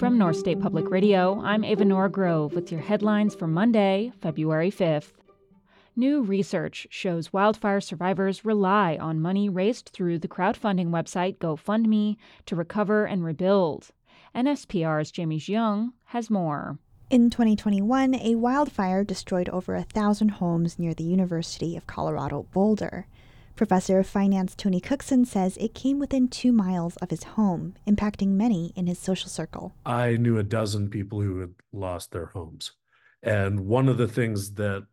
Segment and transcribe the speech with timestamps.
[0.00, 5.12] From North State Public Radio, I'm Ava Norgrove with your headlines for Monday, February 5th.
[5.94, 12.56] New research shows wildfire survivors rely on money raised through the crowdfunding website GoFundMe to
[12.56, 13.90] recover and rebuild.
[14.34, 16.78] NSPR's Jamie Jiang has more.
[17.10, 23.06] In 2021, a wildfire destroyed over a thousand homes near the University of Colorado Boulder.
[23.60, 28.28] Professor of Finance Tony Cookson says it came within two miles of his home, impacting
[28.28, 29.74] many in his social circle.
[29.84, 32.72] I knew a dozen people who had lost their homes.
[33.22, 34.86] And one of the things that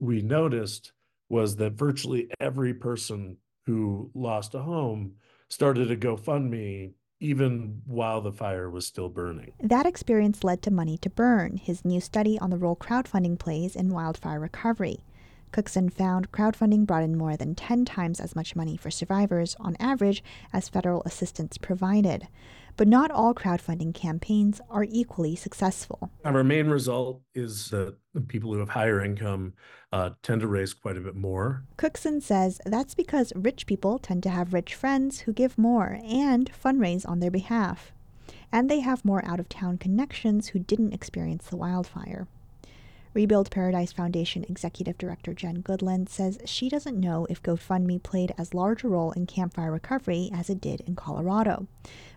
[0.00, 0.90] we noticed
[1.28, 5.12] was that virtually every person who lost a home
[5.48, 9.52] started a GoFundMe even while the fire was still burning.
[9.60, 13.76] That experience led to Money to Burn, his new study on the role crowdfunding plays
[13.76, 14.98] in wildfire recovery.
[15.52, 19.76] Cookson found crowdfunding brought in more than 10 times as much money for survivors on
[19.80, 22.28] average as federal assistance provided.
[22.76, 26.10] But not all crowdfunding campaigns are equally successful.
[26.24, 27.96] Our main result is that
[28.28, 29.54] people who have higher income
[29.92, 31.64] uh, tend to raise quite a bit more.
[31.76, 36.50] Cookson says that's because rich people tend to have rich friends who give more and
[36.52, 37.92] fundraise on their behalf.
[38.52, 42.26] And they have more out of town connections who didn't experience the wildfire.
[43.12, 48.54] Rebuild Paradise Foundation Executive Director Jen Goodland says she doesn't know if GoFundMe played as
[48.54, 51.66] large a role in Camp Fire recovery as it did in Colorado.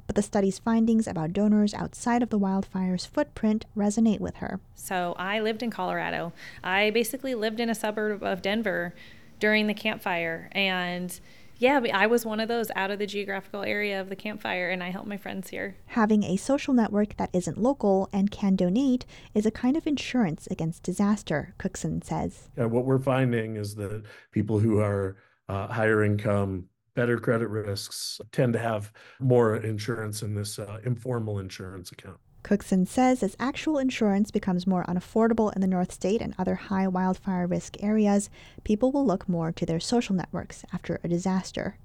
[0.05, 4.59] But the study's findings about donors outside of the wildfire's footprint resonate with her.
[4.75, 6.31] So I lived in Colorado.
[6.64, 8.94] I basically lived in a suburb of Denver
[9.39, 11.19] during the Camp Fire and
[11.58, 14.70] yeah, I was one of those out of the geographical area of the Camp Fire,
[14.70, 15.78] and I helped my friends here.
[15.88, 20.48] Having a social network that isn't local and can donate is a kind of insurance
[20.48, 22.50] against disaster, Cookson says.
[22.58, 25.18] Yeah, what we're finding is that people who are
[25.50, 31.40] uh, higher income, better credit risks tend to have more insurance in this uh, informal
[31.40, 32.20] insurance account.
[32.44, 36.87] Cookson says as actual insurance becomes more unaffordable in the North State and other high
[36.87, 38.30] wildfire risk areas,
[38.64, 41.77] people will look more to their social networks after a disaster.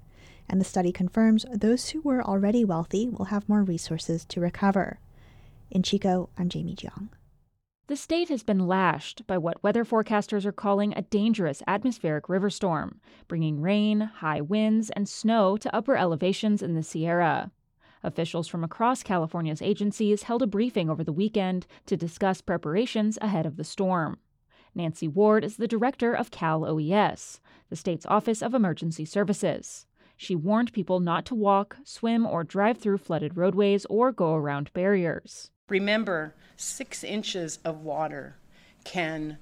[0.49, 4.99] And the study confirms those who were already wealthy will have more resources to recover.
[5.71, 7.09] In Chico, I'm Jamie Jiang.
[7.87, 12.49] The state has been lashed by what weather forecasters are calling a dangerous atmospheric river
[12.49, 17.49] storm, bringing rain, high winds, and snow to upper elevations in the Sierra.
[18.03, 23.45] Officials from across California's agencies held a briefing over the weekend to discuss preparations ahead
[23.45, 24.19] of the storm.
[24.73, 29.85] Nancy Ward is the director of Cal OES, the state's Office of Emergency Services.
[30.15, 34.71] She warned people not to walk, swim, or drive through flooded roadways or go around
[34.73, 35.49] barriers.
[35.69, 38.37] Remember, six inches of water
[38.83, 39.37] can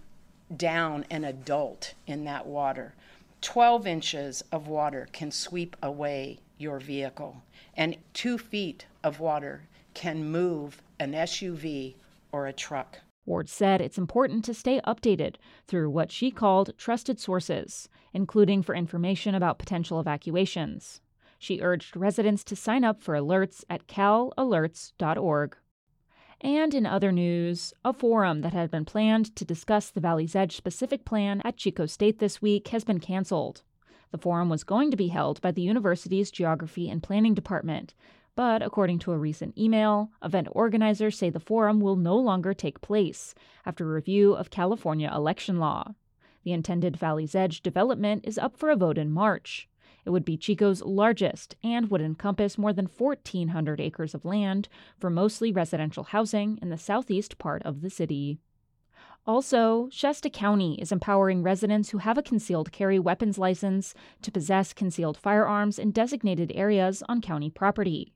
[0.56, 2.96] down an adult in that water.
[3.42, 7.44] 12 inches of water can sweep away your vehicle
[7.76, 11.96] and two feet of water can move an SUV
[12.32, 13.00] or a truck.
[13.26, 15.36] Ward said it's important to stay updated
[15.68, 21.02] through what she called trusted sources, including for information about potential evacuations.
[21.38, 25.58] She urged residents to sign up for alerts at calalerts.org.
[26.40, 30.56] And in other news, a forum that had been planned to discuss the Valley's Edge
[30.56, 33.64] specific plan at Chico State this week has been canceled.
[34.12, 37.94] The forum was going to be held by the university's Geography and Planning Department,
[38.36, 42.82] but according to a recent email, event organizers say the forum will no longer take
[42.82, 43.34] place
[43.66, 45.96] after review of California election law.
[46.44, 49.68] The intended Valley's Edge development is up for a vote in March.
[50.06, 55.10] It would be Chico's largest and would encompass more than 1,400 acres of land for
[55.10, 58.40] mostly residential housing in the southeast part of the city.
[59.28, 64.72] Also, Shasta County is empowering residents who have a concealed carry weapons license to possess
[64.72, 68.14] concealed firearms in designated areas on county property.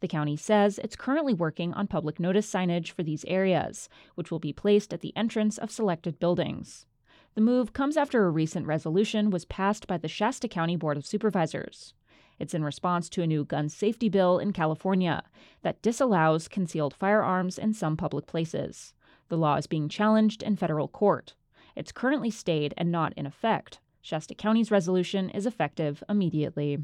[0.00, 4.38] The county says it's currently working on public notice signage for these areas, which will
[4.38, 6.86] be placed at the entrance of selected buildings.
[7.34, 11.04] The move comes after a recent resolution was passed by the Shasta County Board of
[11.04, 11.92] Supervisors.
[12.38, 15.24] It's in response to a new gun safety bill in California
[15.60, 18.94] that disallows concealed firearms in some public places.
[19.28, 21.34] The law is being challenged in federal court.
[21.76, 23.80] It's currently stayed and not in effect.
[24.00, 26.78] Shasta County's resolution is effective immediately.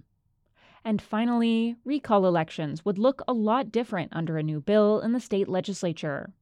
[0.85, 5.21] And finally, recall elections would look a lot different under a new bill in the
[5.21, 6.33] state legislature.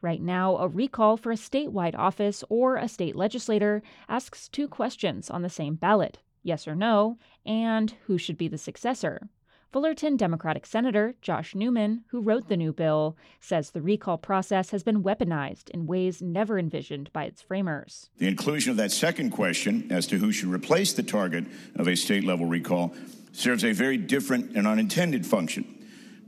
[0.00, 5.30] Right now, a recall for a statewide office or a state legislator asks two questions
[5.30, 9.28] on the same ballot yes or no, and who should be the successor.
[9.74, 14.84] Fullerton Democratic Senator Josh Newman, who wrote the new bill, says the recall process has
[14.84, 18.08] been weaponized in ways never envisioned by its framers.
[18.18, 21.96] The inclusion of that second question as to who should replace the target of a
[21.96, 22.94] state level recall
[23.32, 25.64] serves a very different and unintended function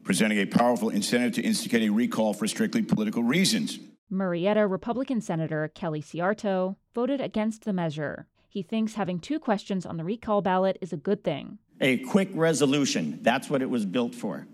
[0.02, 3.78] presenting a powerful incentive to instigate a recall for strictly political reasons.
[4.10, 8.26] Murrieta Republican Senator Kelly Seyarto voted against the measure.
[8.48, 11.58] He thinks having two questions on the recall ballot is a good thing.
[11.80, 14.46] A quick resolution, that's what it was built for.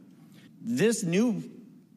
[0.61, 1.43] This new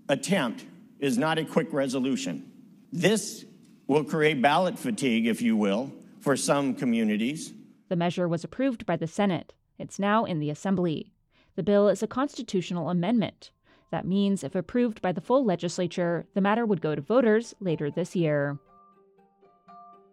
[0.07, 0.65] attempt
[0.99, 2.51] is not a quick resolution.
[2.91, 3.45] This
[3.87, 5.91] will create ballot fatigue, if you will,
[6.21, 7.53] for some communities.
[7.89, 9.53] The measure was approved by the Senate.
[9.77, 11.11] It's now in the Assembly.
[11.55, 13.51] The bill is a constitutional amendment.
[13.91, 17.91] That means, if approved by the full legislature, the matter would go to voters later
[17.91, 18.57] this year.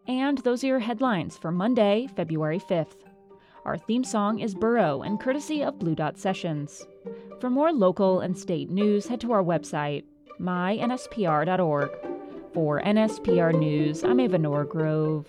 [0.06, 3.11] And those are your headlines for Monday, February 5th.
[3.64, 6.84] Our theme song is Burrow and courtesy of Blue Dot Sessions.
[7.40, 10.02] For more local and state news, head to our website,
[10.40, 11.90] mynspr.org.
[12.52, 15.26] For NSPR News, I'm Ava Norgrove.